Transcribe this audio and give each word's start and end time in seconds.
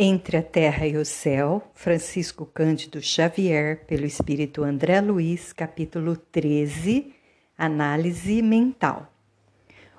Entre 0.00 0.36
a 0.36 0.42
Terra 0.44 0.86
e 0.86 0.96
o 0.96 1.04
Céu, 1.04 1.60
Francisco 1.74 2.46
Cândido 2.46 3.02
Xavier, 3.02 3.84
pelo 3.84 4.06
Espírito 4.06 4.62
André 4.62 5.00
Luiz, 5.00 5.52
capítulo 5.52 6.16
13, 6.16 7.12
Análise 7.58 8.40
Mental. 8.40 9.12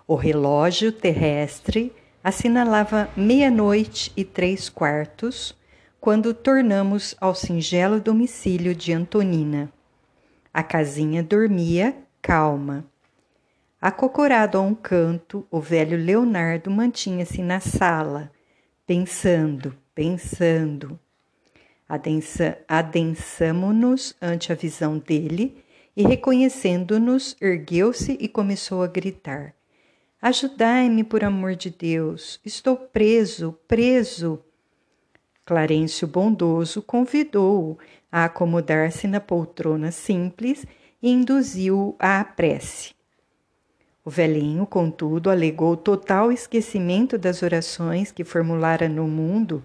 O 0.08 0.16
relógio 0.16 0.94
terrestre 0.94 1.92
assinalava 2.24 3.10
meia-noite 3.14 4.10
e 4.16 4.24
três 4.24 4.70
quartos 4.70 5.54
quando 6.00 6.34
tornamos 6.34 7.14
ao 7.20 7.36
singelo 7.36 8.00
domicílio 8.00 8.74
de 8.74 8.94
Antonina. 8.94 9.70
A 10.54 10.64
casinha 10.64 11.22
dormia 11.22 11.94
calma. 12.22 12.86
Acocorado 13.82 14.58
a 14.60 14.62
um 14.62 14.74
canto, 14.74 15.46
o 15.52 15.60
velho 15.60 15.98
Leonardo 15.98 16.72
mantinha-se 16.72 17.42
na 17.42 17.60
sala, 17.60 18.32
pensando, 18.88 19.76
pensando. 20.00 20.98
Adensa, 21.88 22.58
adensamo-nos 22.70 24.16
ante 24.22 24.50
a 24.50 24.56
visão 24.56 24.98
dele 24.98 25.62
e, 25.94 26.04
reconhecendo-nos, 26.04 27.36
ergueu-se 27.42 28.18
e 28.18 28.30
começou 28.30 28.82
a 28.82 28.88
gritar: 28.88 29.54
Ajudai-me, 30.22 31.04
por 31.04 31.22
amor 31.22 31.54
de 31.54 31.70
Deus! 31.70 32.40
Estou 32.46 32.78
preso, 32.78 33.60
preso! 33.68 34.42
Clarencio 35.46 36.08
bondoso 36.08 36.82
convidou-o 36.82 37.78
a 38.10 38.24
acomodar-se 38.24 39.06
na 39.06 39.20
poltrona 39.20 39.92
simples 39.92 40.66
e 41.04 41.12
induziu-o 41.12 41.98
à 42.00 42.24
prece. 42.24 42.99
O 44.10 44.12
velhinho, 44.12 44.66
contudo, 44.66 45.30
alegou 45.30 45.78
total 45.78 46.32
esquecimento 46.32 47.16
das 47.16 47.44
orações 47.44 48.12
que 48.12 48.24
formulara 48.24 48.90
no 48.90 49.08
mundo, 49.08 49.64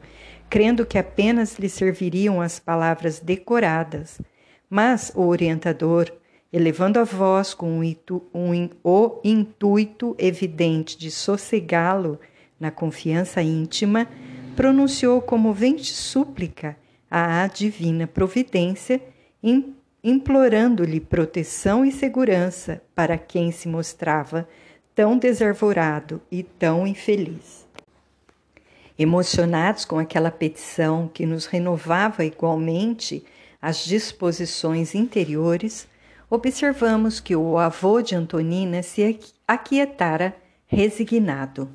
crendo 0.51 0.85
que 0.85 0.99
apenas 0.99 1.59
lhe 1.59 1.67
serviriam 1.67 2.43
as 2.43 2.61
palavras 2.61 3.21
decoradas. 3.21 4.21
Mas 4.69 5.11
o 5.15 5.23
orientador, 5.23 6.13
elevando 6.53 6.99
a 6.99 7.05
voz 7.05 7.55
com 7.55 7.81
um, 7.81 7.95
um, 8.35 8.69
o 8.85 9.19
intuito 9.25 10.15
evidente 10.19 10.99
de 10.99 11.11
sossegá-lo 11.11 12.21
na 12.61 12.71
confiança 12.71 13.41
íntima, 13.41 14.07
pronunciou 14.55 15.23
comovente 15.23 15.91
súplica 15.91 16.77
à 17.11 17.47
divina 17.47 18.07
providência, 18.07 19.01
implorando-lhe 20.05 21.01
proteção 21.01 21.83
e 21.83 21.91
segurança 21.91 22.83
para 22.95 23.17
quem 23.17 23.51
se 23.51 23.67
mostrava 23.67 24.47
tão 24.95 25.17
desarvorado 25.17 26.21
e 26.31 26.43
tão 26.43 26.87
infeliz. 26.87 27.67
Emocionados 28.99 29.87
com 29.87 29.99
aquela 29.99 30.31
petição 30.31 31.09
que 31.09 31.25
nos 31.25 31.47
renovava 31.47 32.23
igualmente 32.23 33.25
as 33.61 33.83
disposições 33.83 34.95
interiores, 34.95 35.89
observamos 36.29 37.19
que 37.19 37.35
o 37.35 37.57
avô 37.57 38.03
de 38.03 38.15
Antonina 38.15 38.83
se 38.83 39.19
aquietara 39.49 40.37
resignado. 40.67 41.69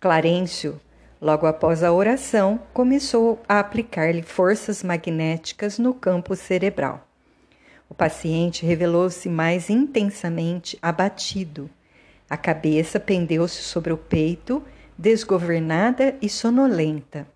Clarencio, 0.00 0.80
logo 1.20 1.46
após 1.46 1.84
a 1.84 1.92
oração, 1.92 2.60
começou 2.74 3.40
a 3.48 3.60
aplicar-lhe 3.60 4.22
forças 4.22 4.82
magnéticas 4.82 5.78
no 5.78 5.94
campo 5.94 6.34
cerebral. 6.34 7.07
O 7.88 7.94
paciente 7.94 8.66
revelou-se 8.66 9.28
mais 9.28 9.70
intensamente 9.70 10.78
abatido. 10.82 11.70
A 12.28 12.36
cabeça 12.36 13.00
pendeu-se 13.00 13.62
sobre 13.62 13.92
o 13.92 13.96
peito, 13.96 14.62
desgovernada 14.96 16.14
e 16.20 16.28
sonolenta. 16.28 17.26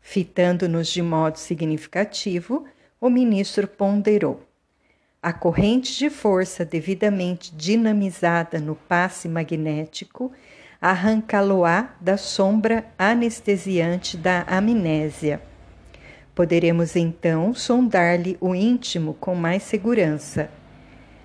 Fitando-nos 0.00 0.88
de 0.88 1.00
modo 1.00 1.38
significativo, 1.38 2.64
o 3.00 3.08
ministro 3.08 3.68
ponderou. 3.68 4.42
A 5.22 5.32
corrente 5.32 5.96
de 5.96 6.10
força 6.10 6.64
devidamente 6.64 7.54
dinamizada 7.54 8.58
no 8.58 8.74
passe 8.74 9.28
magnético 9.28 10.32
arrancá-lo-á 10.80 11.94
da 12.00 12.18
sombra 12.18 12.84
anestesiante 12.98 14.18
da 14.18 14.42
amnésia 14.42 15.40
Poderemos 16.34 16.96
então 16.96 17.54
sondar-lhe 17.54 18.36
o 18.40 18.54
íntimo 18.54 19.14
com 19.14 19.34
mais 19.34 19.62
segurança. 19.62 20.50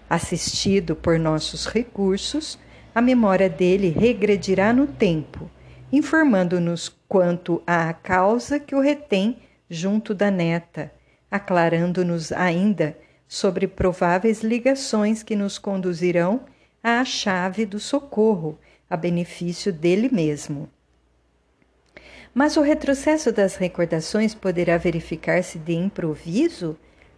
Assistido 0.09 0.96
por 0.96 1.18
nossos 1.18 1.66
recursos, 1.66 2.59
a 2.94 3.02
memória 3.02 3.50
dele 3.50 3.90
regredirá 3.90 4.72
no 4.72 4.86
tempo, 4.86 5.50
informando-nos 5.92 6.90
quanto 7.08 7.62
à 7.66 7.92
causa 7.94 8.59
que 8.59 8.75
o 8.75 8.80
retém 8.80 9.38
junto 9.70 10.14
da 10.14 10.30
neta, 10.30 10.92
aclarando-nos 11.30 12.31
ainda 12.31 12.97
sobre 13.28 13.68
prováveis 13.68 14.41
ligações 14.41 15.22
que 15.22 15.36
nos 15.36 15.58
conduzirão 15.58 16.41
à 16.84 17.03
chave 17.06 17.66
do 17.66 17.80
socorro, 17.80 18.58
a 18.90 18.97
benefício 18.97 19.72
dele 19.72 20.09
mesmo. 20.12 20.68
Mas 22.39 22.55
o 22.55 22.61
retrocesso 22.61 23.33
das 23.33 23.57
recordações 23.57 24.33
poderá 24.33 24.77
verificar-se 24.77 25.59
de 25.59 25.73
improviso? 25.73 26.77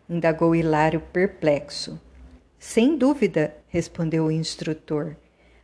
indagou 0.09 0.55
Hilário 0.55 0.99
perplexo. 0.99 2.01
Sem 2.57 2.97
dúvida, 2.97 3.55
respondeu 3.67 4.25
o 4.25 4.31
instrutor. 4.31 5.15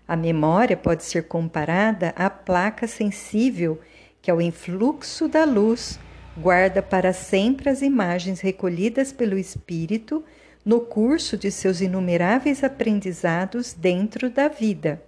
A 0.08 0.16
memória 0.16 0.78
pode 0.78 1.04
ser 1.04 1.24
comparada 1.24 2.14
à 2.16 2.30
placa 2.30 2.86
sensível 2.86 3.82
que, 4.22 4.30
ao 4.30 4.40
influxo 4.40 5.28
da 5.28 5.44
luz, 5.44 6.00
guarda 6.38 6.84
para 6.84 7.12
sempre 7.12 7.68
as 7.68 7.82
imagens 7.82 8.42
recolhidas 8.42 9.12
pelo 9.12 9.40
espírito 9.40 10.24
no 10.64 10.82
curso 10.82 11.36
de 11.36 11.50
seus 11.50 11.82
inumeráveis 11.82 12.64
aprendizados 12.64 13.74
dentro 13.74 14.30
da 14.30 14.50
vida. 14.50 15.02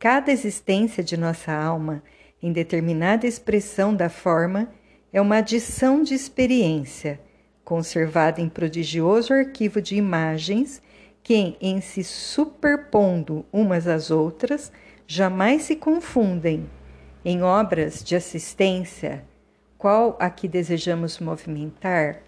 Cada 0.00 0.32
existência 0.32 1.04
de 1.04 1.16
nossa 1.16 1.52
alma 1.52 2.02
em 2.42 2.52
determinada 2.52 3.26
expressão 3.26 3.94
da 3.94 4.08
forma 4.08 4.68
é 5.12 5.20
uma 5.20 5.36
adição 5.36 6.02
de 6.02 6.14
experiência, 6.14 7.18
conservada 7.64 8.40
em 8.40 8.48
prodigioso 8.48 9.32
arquivo 9.32 9.80
de 9.80 9.96
imagens 9.96 10.82
que, 11.22 11.56
em 11.60 11.80
se 11.80 12.04
superpondo 12.04 13.44
umas 13.52 13.88
às 13.88 14.10
outras, 14.10 14.70
jamais 15.06 15.62
se 15.62 15.76
confundem. 15.76 16.68
Em 17.24 17.42
obras 17.42 18.04
de 18.04 18.14
assistência, 18.14 19.24
qual 19.76 20.16
a 20.20 20.30
que 20.30 20.46
desejamos 20.46 21.18
movimentar, 21.18 22.22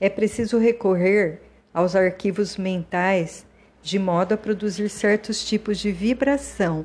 é 0.00 0.10
preciso 0.10 0.58
recorrer 0.58 1.40
aos 1.72 1.96
arquivos 1.96 2.56
mentais 2.56 3.46
de 3.80 3.98
modo 3.98 4.32
a 4.32 4.36
produzir 4.36 4.88
certos 4.88 5.44
tipos 5.44 5.78
de 5.78 5.92
vibração 5.92 6.84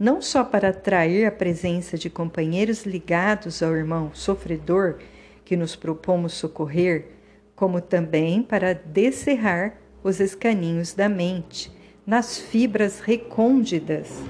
não 0.00 0.22
só 0.22 0.42
para 0.42 0.70
atrair 0.70 1.26
a 1.26 1.30
presença 1.30 1.98
de 1.98 2.08
companheiros 2.08 2.86
ligados 2.86 3.62
ao 3.62 3.76
irmão 3.76 4.10
sofredor 4.14 4.96
que 5.44 5.58
nos 5.58 5.76
propomos 5.76 6.32
socorrer, 6.32 7.08
como 7.54 7.82
também 7.82 8.42
para 8.42 8.72
descerrar 8.72 9.74
os 10.02 10.18
escaninhos 10.18 10.94
da 10.94 11.06
mente 11.06 11.70
nas 12.06 12.38
fibras 12.38 13.00
recôndidas 13.00 14.22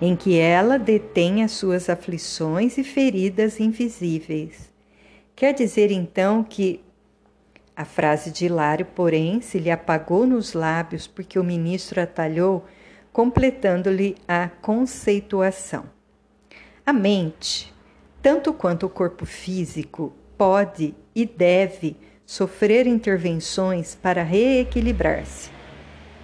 em 0.00 0.16
que 0.16 0.38
ela 0.38 0.78
detém 0.78 1.42
as 1.42 1.52
suas 1.52 1.90
aflições 1.90 2.78
e 2.78 2.84
feridas 2.84 3.60
invisíveis. 3.60 4.72
Quer 5.36 5.52
dizer 5.52 5.90
então 5.90 6.42
que 6.42 6.80
a 7.76 7.84
frase 7.84 8.30
de 8.30 8.46
Hilário, 8.46 8.86
porém, 8.86 9.40
se 9.40 9.58
lhe 9.58 9.70
apagou 9.70 10.26
nos 10.26 10.52
lábios 10.52 11.06
porque 11.06 11.38
o 11.38 11.44
ministro 11.44 12.00
atalhou 12.00 12.64
completando-lhe 13.12 14.16
a 14.26 14.48
conceituação. 14.48 15.84
A 16.84 16.92
mente, 16.92 17.74
tanto 18.22 18.52
quanto 18.52 18.86
o 18.86 18.90
corpo 18.90 19.26
físico, 19.26 20.12
pode 20.36 20.94
e 21.14 21.26
deve 21.26 21.96
sofrer 22.24 22.86
intervenções 22.86 23.94
para 23.94 24.22
reequilibrar-se. 24.22 25.50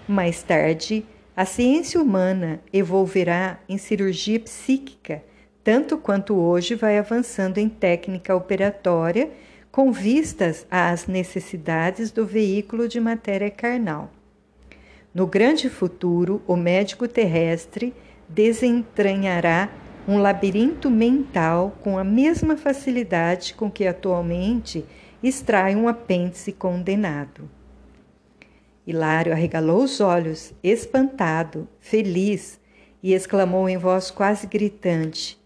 Mais 0.07 0.43
tarde, 0.43 1.05
a 1.37 1.45
ciência 1.45 2.01
humana 2.01 2.61
evolverá 2.73 3.59
em 3.69 3.77
cirurgia 3.77 4.39
psíquica, 4.39 5.23
tanto 5.65 5.99
quanto 5.99 6.35
hoje 6.35 6.75
vai 6.75 6.99
avançando 6.99 7.59
em 7.59 7.69
técnica 7.69 8.37
operatória 8.37 9.31
com 9.73 9.91
vistas 9.91 10.65
às 10.71 11.07
necessidades 11.07 12.13
do 12.13 12.25
veículo 12.25 12.87
de 12.87 13.01
matéria 13.01 13.51
carnal. 13.51 14.11
No 15.15 15.29
grande 15.29 15.71
futuro, 15.71 16.43
o 16.45 16.57
médico 16.57 17.07
terrestre 17.07 17.95
desentranhará 18.29 19.71
um 20.09 20.19
labirinto 20.19 20.91
mental 20.91 21.79
com 21.83 21.97
a 21.97 22.03
mesma 22.03 22.57
facilidade 22.57 23.55
com 23.55 23.71
que 23.71 23.87
atualmente 23.87 24.85
extrai 25.23 25.77
um 25.77 25.87
apêndice 25.87 26.51
condenado. 26.51 27.49
Hilário 28.85 29.33
arregalou 29.33 29.85
os 29.85 30.01
olhos, 30.01 30.53
espantado, 30.63 31.69
feliz, 31.79 32.61
e 33.01 33.13
exclamou 33.15 33.69
em 33.69 33.79
voz 33.79 34.11
quase 34.11 34.49
gritante: 34.49 35.39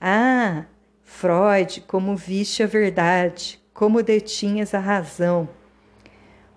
Ah, 0.00 0.64
Freud, 1.02 1.82
como 1.82 2.16
viste 2.16 2.62
a 2.62 2.66
verdade, 2.66 3.60
como 3.72 4.02
detinhas 4.02 4.74
a 4.74 4.78
razão. 4.78 5.48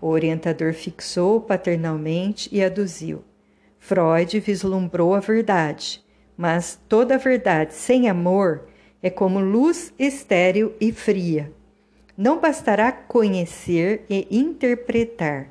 O 0.06 0.10
orientador 0.10 0.72
fixou 0.72 1.42
paternalmente 1.42 2.48
e 2.52 2.63
aduziu. 2.63 3.24
Freud 3.80 4.40
vislumbrou 4.40 5.16
a 5.16 5.19
verdade, 5.19 6.00
mas 6.38 6.80
toda 6.88 7.18
verdade 7.18 7.74
sem 7.74 8.07
amor 8.07 8.68
é 9.02 9.10
como 9.10 9.40
luz 9.40 9.92
estéril 9.98 10.75
e 10.80 10.92
fria. 10.92 11.52
Não 12.16 12.40
bastará 12.40 12.92
conhecer 12.92 14.06
e 14.07 14.28
interpretar, 14.30 15.50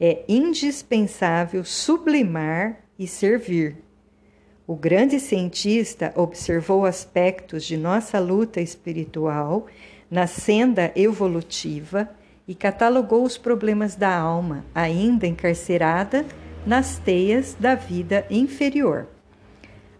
é 0.00 0.22
indispensável 0.28 1.64
sublimar 1.64 2.76
e 2.96 3.08
servir. 3.08 3.76
O 4.68 4.76
grande 4.76 5.18
cientista 5.18 6.12
observou 6.14 6.86
aspectos 6.86 7.64
de 7.64 7.76
nossa 7.76 8.20
luta 8.20 8.60
espiritual 8.60 9.66
na 10.08 10.28
senda 10.28 10.92
evolutiva 10.94 12.08
e 12.48 12.54
catalogou 12.54 13.24
os 13.24 13.36
problemas 13.36 13.96
da 13.96 14.16
alma, 14.16 14.64
ainda 14.74 15.26
encarcerada 15.26 16.24
nas 16.64 16.98
teias 16.98 17.56
da 17.58 17.74
vida 17.74 18.26
inferior. 18.30 19.06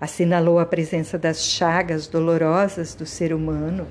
Assinalou 0.01 0.59
a 0.59 0.67
presença 0.67 1.19
das 1.19 1.45
chagas 1.45 2.07
dolorosas 2.07 2.95
do 2.95 3.07
ser 3.07 3.33
humano, 3.33 3.87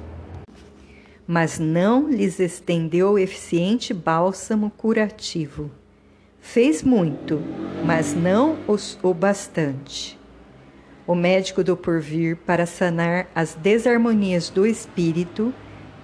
mas 1.28 1.58
não 1.58 2.10
lhes 2.10 2.40
estendeu 2.40 3.14
o 3.14 3.20
eficiente 3.20 3.94
bálsamo 3.94 4.70
curativo. 4.70 5.72
Fez 6.40 6.84
muito, 6.84 7.42
mas 7.84 8.14
não 8.14 8.58
os, 8.68 9.00
o 9.02 9.14
bastante. 9.14 10.20
O 11.08 11.16
médico 11.16 11.64
do 11.64 11.76
porvir, 11.76 12.38
para 12.38 12.68
sanar 12.68 13.28
as 13.34 13.56
desarmonias 13.56 14.50
do 14.50 14.66
espírito, 14.66 15.54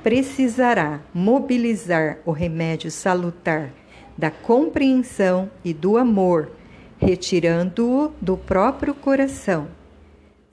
precisará 0.03 1.01
mobilizar 1.13 2.19
o 2.25 2.31
remédio 2.31 2.89
salutar 2.89 3.71
da 4.17 4.29
compreensão 4.29 5.49
e 5.63 5.73
do 5.73 5.97
amor, 5.97 6.51
retirando-o 6.97 8.11
do 8.21 8.37
próprio 8.37 8.93
coração. 8.93 9.67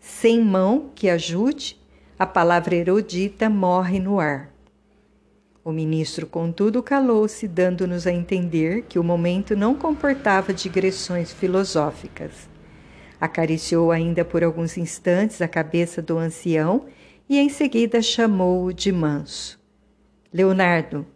Sem 0.00 0.42
mão 0.42 0.90
que 0.94 1.08
ajude, 1.08 1.78
a 2.18 2.26
palavra 2.26 2.74
erudita 2.74 3.50
morre 3.50 3.98
no 3.98 4.20
ar. 4.20 4.50
O 5.64 5.72
ministro, 5.72 6.26
contudo, 6.26 6.82
calou-se, 6.82 7.46
dando-nos 7.46 8.06
a 8.06 8.12
entender 8.12 8.86
que 8.88 8.98
o 8.98 9.04
momento 9.04 9.54
não 9.54 9.74
comportava 9.74 10.52
digressões 10.52 11.30
filosóficas. 11.30 12.48
Acariciou 13.20 13.90
ainda 13.90 14.24
por 14.24 14.42
alguns 14.42 14.78
instantes 14.78 15.42
a 15.42 15.48
cabeça 15.48 16.00
do 16.00 16.16
ancião 16.16 16.86
e 17.28 17.38
em 17.38 17.48
seguida 17.48 18.00
chamou-o 18.00 18.72
de 18.72 18.90
manso. 18.90 19.60
Leonardo, 20.32 21.06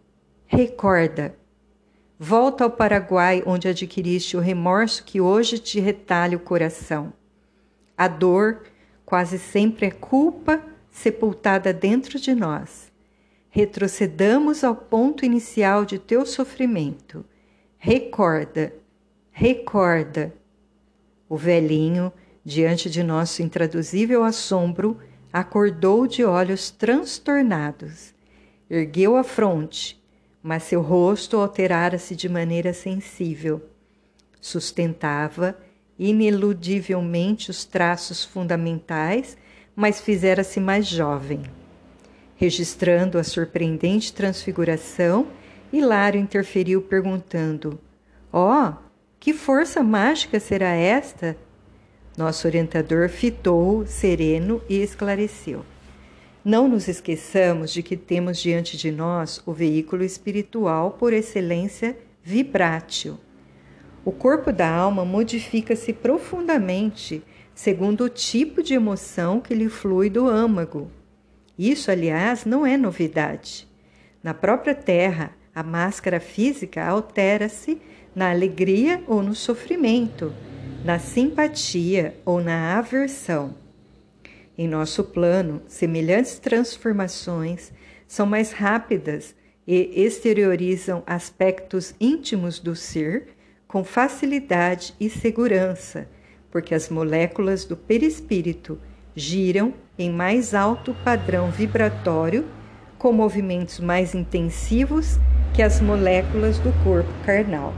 recorda. 0.46 1.36
Volta 2.18 2.64
ao 2.64 2.70
Paraguai, 2.70 3.42
onde 3.46 3.68
adquiriste 3.68 4.36
o 4.36 4.40
remorso 4.40 5.04
que 5.04 5.20
hoje 5.20 5.58
te 5.58 5.80
retalha 5.80 6.36
o 6.36 6.40
coração. 6.40 7.12
A 7.96 8.06
dor 8.08 8.62
quase 9.04 9.38
sempre 9.38 9.86
é 9.86 9.90
culpa 9.90 10.62
sepultada 10.90 11.72
dentro 11.72 12.18
de 12.18 12.34
nós 12.34 12.92
retrocedamos 13.54 14.64
ao 14.64 14.74
ponto 14.74 15.26
inicial 15.26 15.84
de 15.84 15.98
teu 15.98 16.24
sofrimento. 16.24 17.22
Recorda, 17.76 18.72
recorda. 19.30 20.32
O 21.28 21.36
velhinho, 21.36 22.10
diante 22.42 22.88
de 22.88 23.02
nosso 23.02 23.42
intraduzível 23.42 24.24
assombro, 24.24 24.98
acordou 25.32 26.06
de 26.06 26.24
olhos 26.24 26.70
transtornados. 26.70 28.12
Ergueu 28.68 29.16
a 29.16 29.24
fronte, 29.24 30.02
mas 30.42 30.64
seu 30.64 30.82
rosto 30.82 31.36
alterara-se 31.38 32.14
de 32.14 32.28
maneira 32.28 32.72
sensível. 32.72 33.62
Sustentava 34.40 35.56
ineludivelmente 35.98 37.50
os 37.50 37.64
traços 37.64 38.24
fundamentais, 38.24 39.36
mas 39.74 40.00
fizera-se 40.00 40.58
mais 40.58 40.86
jovem. 40.86 41.42
Registrando 42.34 43.18
a 43.18 43.24
surpreendente 43.24 44.12
transfiguração, 44.12 45.28
Hilário 45.72 46.20
interferiu 46.20 46.82
perguntando: 46.82 47.78
Ó, 48.32 48.68
oh, 48.68 48.74
que 49.20 49.32
força 49.32 49.82
mágica 49.82 50.40
será 50.40 50.70
esta? 50.70 51.36
Nosso 52.16 52.46
orientador 52.46 53.08
fitou 53.08 53.86
sereno 53.86 54.60
e 54.68 54.82
esclareceu. 54.82 55.64
Não 56.44 56.68
nos 56.68 56.88
esqueçamos 56.88 57.72
de 57.72 57.82
que 57.82 57.96
temos 57.96 58.38
diante 58.38 58.76
de 58.76 58.90
nós 58.90 59.40
o 59.46 59.52
veículo 59.52 60.04
espiritual 60.04 60.92
por 60.92 61.12
excelência 61.12 61.96
vibrátil. 62.22 63.18
O 64.04 64.10
corpo 64.10 64.52
da 64.52 64.68
alma 64.68 65.04
modifica-se 65.04 65.92
profundamente 65.92 67.22
segundo 67.54 68.04
o 68.04 68.08
tipo 68.08 68.62
de 68.62 68.74
emoção 68.74 69.40
que 69.40 69.54
lhe 69.54 69.68
flui 69.68 70.10
do 70.10 70.26
âmago, 70.26 70.90
isso, 71.58 71.90
aliás, 71.90 72.44
não 72.44 72.64
é 72.64 72.76
novidade. 72.76 73.68
Na 74.22 74.32
própria 74.32 74.74
Terra, 74.74 75.32
a 75.54 75.62
máscara 75.62 76.18
física 76.18 76.84
altera-se 76.84 77.80
na 78.14 78.30
alegria 78.30 79.02
ou 79.06 79.22
no 79.22 79.34
sofrimento, 79.34 80.32
na 80.84 80.98
simpatia 80.98 82.16
ou 82.24 82.40
na 82.40 82.78
aversão. 82.78 83.54
Em 84.58 84.66
nosso 84.66 85.04
plano, 85.04 85.62
semelhantes 85.66 86.38
transformações 86.38 87.72
são 88.06 88.26
mais 88.26 88.52
rápidas 88.52 89.34
e 89.66 89.90
exteriorizam 89.94 91.02
aspectos 91.06 91.94
íntimos 92.00 92.58
do 92.58 92.74
ser 92.74 93.28
com 93.66 93.84
facilidade 93.84 94.94
e 95.00 95.08
segurança, 95.08 96.08
porque 96.50 96.74
as 96.74 96.88
moléculas 96.90 97.64
do 97.64 97.76
perispírito 97.76 98.78
giram 99.14 99.72
em 99.98 100.10
mais 100.10 100.52
alto 100.52 100.94
padrão 101.04 101.50
vibratório, 101.50 102.44
com 102.98 103.12
movimentos 103.12 103.80
mais 103.80 104.14
intensivos 104.14 105.18
que 105.54 105.62
as 105.62 105.80
moléculas 105.80 106.58
do 106.58 106.72
corpo 106.84 107.12
carnal. 107.24 107.72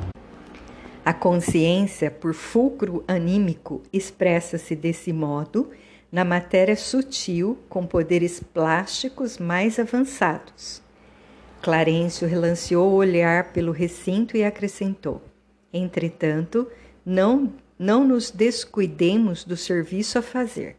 A 1.05 1.13
consciência, 1.13 2.11
por 2.11 2.33
fulcro 2.33 3.05
anímico, 3.07 3.83
expressa-se 3.93 4.75
desse 4.75 5.13
modo 5.13 5.71
na 6.11 6.25
matéria 6.25 6.75
sutil 6.77 7.59
com 7.69 7.87
poderes 7.87 8.41
plásticos 8.41 9.37
mais 9.37 9.79
avançados. 9.79 10.81
Clarencio 11.61 12.27
relanceou 12.27 12.91
o 12.91 12.95
olhar 12.95 13.53
pelo 13.53 13.71
recinto 13.71 14.35
e 14.35 14.45
acrescentou: 14.45 15.21
Entretanto, 15.71 16.67
não, 17.05 17.53
não 17.79 18.07
nos 18.07 18.31
descuidemos 18.31 19.45
do 19.45 19.59
serviço 19.59 20.19
a 20.19 20.23
fazer. 20.23 20.77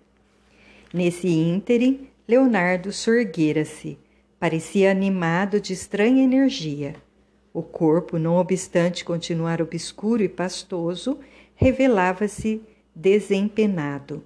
Nesse 0.91 1.27
ínterim, 1.27 2.07
Leonardo 2.27 2.91
sorguera-se. 2.91 3.99
Parecia 4.39 4.89
animado 4.89 5.59
de 5.59 5.73
estranha 5.73 6.23
energia. 6.23 6.95
O 7.55 7.63
corpo, 7.63 8.19
não 8.19 8.35
obstante 8.35 9.05
continuar 9.05 9.61
obscuro 9.61 10.21
e 10.21 10.27
pastoso, 10.27 11.19
revelava-se 11.55 12.61
desempenado. 12.93 14.21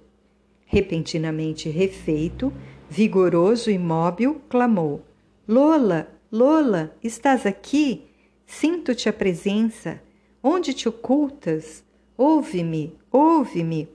Repentinamente 0.66 1.68
refeito, 1.68 2.52
vigoroso 2.88 3.70
e 3.70 3.78
móvel, 3.78 4.40
clamou: 4.48 5.04
Lola, 5.46 6.08
Lola, 6.32 6.92
estás 7.04 7.46
aqui? 7.46 8.08
Sinto-te 8.44 9.08
a 9.08 9.12
presença. 9.12 10.02
Onde 10.42 10.74
te 10.74 10.88
ocultas? 10.88 11.84
Ouve-me, 12.18 12.98
ouve-me. 13.12 13.88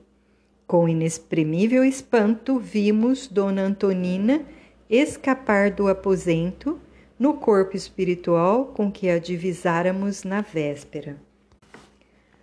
Com 0.65 0.87
inexprimível 0.87 1.83
espanto, 1.83 2.57
vimos 2.57 3.27
Dona 3.27 3.63
Antonina 3.63 4.45
escapar 4.89 5.71
do 5.71 5.89
aposento 5.89 6.79
no 7.17 7.35
corpo 7.35 7.77
espiritual 7.77 8.65
com 8.65 8.91
que 8.91 9.09
a 9.09 9.17
divisáramos 9.17 10.23
na 10.23 10.41
véspera. 10.41 11.17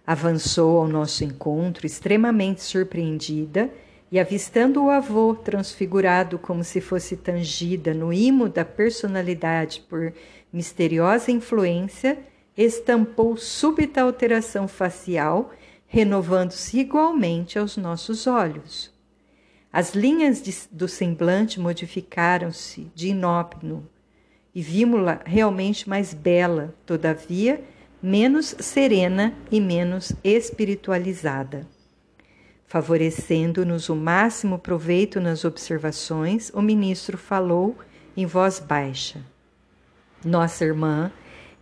Avançou 0.06 0.78
ao 0.78 0.88
nosso 0.88 1.22
encontro 1.24 1.86
extremamente 1.86 2.62
surpreendida 2.62 3.70
e, 4.10 4.18
avistando 4.18 4.84
o 4.84 4.90
avô 4.90 5.34
transfigurado 5.34 6.38
como 6.38 6.64
se 6.64 6.80
fosse 6.80 7.16
tangida 7.16 7.94
no 7.94 8.12
imo 8.12 8.48
da 8.48 8.64
personalidade 8.64 9.84
por 9.88 10.12
misteriosa 10.52 11.30
influência, 11.30 12.18
estampou 12.56 13.36
súbita 13.36 14.02
alteração 14.02 14.66
facial 14.66 15.52
renovando-se 15.86 16.80
igualmente 16.80 17.58
aos 17.58 17.76
nossos 17.76 18.26
olhos. 18.26 18.90
As 19.70 19.94
linhas 19.94 20.42
de, 20.42 20.54
do 20.70 20.88
semblante 20.88 21.60
modificaram-se 21.60 22.90
de 22.94 23.08
inópino 23.08 23.86
e 24.54 24.61
vimos-la 24.61 25.21
realmente 25.25 25.88
mais 25.88 26.12
bela, 26.12 26.75
todavia 26.85 27.62
menos 28.02 28.54
serena 28.59 29.32
e 29.50 29.61
menos 29.61 30.12
espiritualizada. 30.25 31.66
Favorecendo-nos 32.66 33.88
o 33.88 33.94
máximo 33.94 34.59
proveito 34.59 35.21
nas 35.21 35.44
observações, 35.44 36.50
o 36.54 36.62
ministro 36.62 37.16
falou 37.18 37.76
em 38.16 38.26
voz 38.26 38.59
baixa. 38.59 39.21
Nossa 40.25 40.64
irmã 40.64 41.12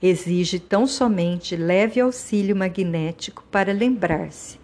exige 0.00 0.58
tão 0.58 0.86
somente 0.86 1.56
leve 1.56 2.00
auxílio 2.00 2.56
magnético 2.56 3.44
para 3.50 3.72
lembrar-se. 3.72 4.58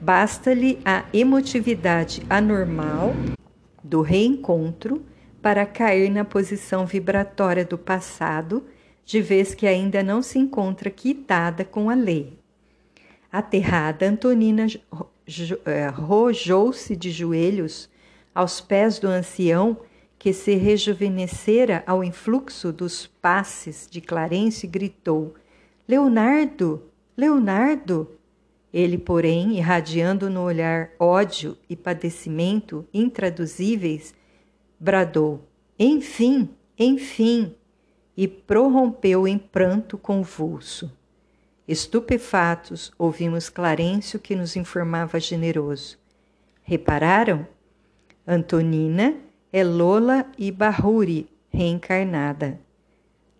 Basta-lhe 0.00 0.80
a 0.84 1.04
emotividade 1.12 2.22
anormal 2.28 3.14
do 3.84 4.00
reencontro 4.00 5.02
para 5.42 5.66
cair 5.66 6.08
na 6.08 6.24
posição 6.24 6.86
vibratória 6.86 7.64
do 7.64 7.76
passado, 7.76 8.64
de 9.04 9.20
vez 9.20 9.54
que 9.54 9.66
ainda 9.66 10.02
não 10.02 10.22
se 10.22 10.38
encontra 10.38 10.88
quitada 10.88 11.64
com 11.64 11.90
a 11.90 11.94
lei. 11.94 12.38
Aterrada, 13.30 14.06
Antonina 14.06 14.66
é, 15.66 15.88
rojou-se 15.88 16.94
de 16.94 17.10
joelhos 17.10 17.90
aos 18.32 18.60
pés 18.60 18.98
do 19.00 19.08
ancião 19.08 19.78
que 20.18 20.32
se 20.32 20.54
rejuvenescera 20.54 21.82
ao 21.84 22.04
influxo 22.04 22.72
dos 22.72 23.06
passes 23.06 23.88
de 23.90 24.00
Clarence 24.00 24.64
e 24.64 24.68
gritou: 24.68 25.34
Leonardo! 25.88 26.84
Leonardo! 27.16 28.08
Ele, 28.72 28.96
porém, 28.96 29.58
irradiando 29.58 30.30
no 30.30 30.42
olhar 30.42 30.90
ódio 30.98 31.58
e 31.68 31.76
padecimento 31.76 32.86
intraduzíveis, 32.94 34.14
bradou: 34.82 35.48
Enfim, 35.78 36.48
enfim! 36.76 37.54
e 38.16 38.26
prorrompeu 38.28 39.26
em 39.26 39.38
pranto 39.38 39.96
convulso. 39.96 40.92
Estupefatos, 41.66 42.92
ouvimos 42.98 43.48
Clarencio 43.48 44.18
que 44.18 44.34
nos 44.34 44.56
informava 44.56 45.18
generoso. 45.18 45.96
Repararam? 46.62 47.46
Antonina 48.26 49.14
é 49.52 49.64
Lola 49.64 50.26
e 50.36 50.50
Barruri 50.50 51.28
reencarnada. 51.50 52.60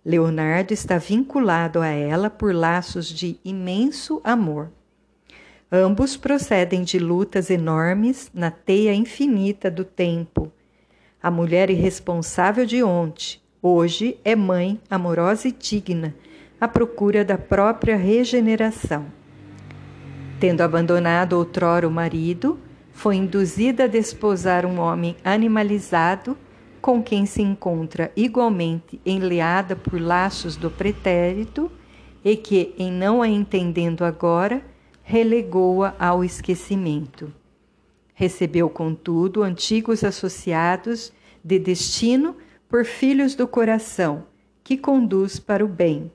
Leonardo 0.04 0.72
está 0.72 0.96
vinculado 0.96 1.80
a 1.80 1.88
ela 1.88 2.30
por 2.30 2.54
laços 2.54 3.08
de 3.08 3.38
imenso 3.44 4.20
amor. 4.24 4.70
Ambos 5.70 6.16
procedem 6.16 6.82
de 6.82 6.98
lutas 6.98 7.50
enormes 7.50 8.30
na 8.32 8.50
teia 8.50 8.94
infinita 8.94 9.70
do 9.70 9.84
tempo. 9.84 10.52
A 11.22 11.30
mulher 11.30 11.70
irresponsável 11.70 12.66
de 12.66 12.82
ontem, 12.82 13.38
hoje 13.62 14.18
é 14.24 14.34
mãe 14.34 14.80
amorosa 14.90 15.46
e 15.46 15.52
digna, 15.52 16.12
à 16.60 16.66
procura 16.66 17.24
da 17.24 17.38
própria 17.38 17.96
regeneração. 17.96 19.06
Tendo 20.40 20.62
abandonado 20.62 21.34
outrora 21.34 21.86
o 21.86 21.92
marido, 21.92 22.58
foi 22.90 23.14
induzida 23.14 23.84
a 23.84 23.86
desposar 23.86 24.66
um 24.66 24.80
homem 24.80 25.14
animalizado 25.24 26.36
com 26.80 27.00
quem 27.00 27.24
se 27.24 27.40
encontra 27.40 28.10
igualmente 28.16 29.00
enleada 29.06 29.76
por 29.76 30.00
laços 30.00 30.56
do 30.56 30.72
pretérito 30.72 31.70
e 32.24 32.34
que, 32.34 32.74
em 32.76 32.90
não 32.90 33.22
a 33.22 33.28
entendendo 33.28 34.04
agora, 34.04 34.60
relegou-a 35.04 35.94
ao 36.00 36.24
esquecimento. 36.24 37.32
Recebeu, 38.22 38.70
contudo, 38.70 39.42
antigos 39.42 40.04
associados 40.04 41.12
de 41.42 41.58
destino 41.58 42.36
por 42.68 42.84
filhos 42.84 43.34
do 43.34 43.48
coração, 43.48 44.28
que 44.62 44.76
conduz 44.76 45.40
para 45.40 45.64
o 45.64 45.66
bem. 45.66 46.08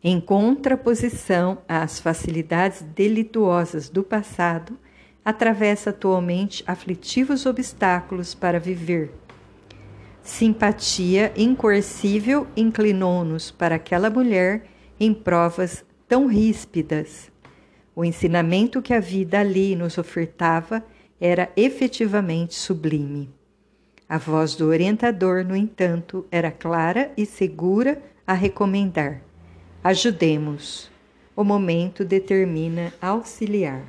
Em 0.00 0.20
contraposição 0.20 1.58
às 1.66 1.98
facilidades 1.98 2.82
delituosas 2.82 3.88
do 3.88 4.04
passado, 4.04 4.78
atravessa 5.24 5.90
atualmente 5.90 6.62
aflitivos 6.64 7.44
obstáculos 7.44 8.36
para 8.36 8.60
viver. 8.60 9.12
Simpatia 10.22 11.32
incoercível 11.36 12.46
inclinou-nos 12.56 13.50
para 13.50 13.74
aquela 13.74 14.08
mulher 14.08 14.66
em 15.00 15.12
provas 15.12 15.84
tão 16.06 16.28
ríspidas. 16.28 17.33
O 17.94 18.04
ensinamento 18.04 18.82
que 18.82 18.92
a 18.92 19.00
vida 19.00 19.40
ali 19.40 19.76
nos 19.76 19.98
ofertava 19.98 20.84
era 21.20 21.50
efetivamente 21.56 22.54
sublime. 22.54 23.30
A 24.08 24.18
voz 24.18 24.54
do 24.54 24.66
orientador, 24.66 25.44
no 25.44 25.56
entanto, 25.56 26.26
era 26.30 26.50
clara 26.50 27.12
e 27.16 27.24
segura 27.24 28.02
a 28.26 28.32
recomendar 28.32 29.22
Ajudemos. 29.84 30.90
O 31.36 31.44
momento 31.44 32.06
determina 32.06 32.90
auxiliar. 33.02 33.84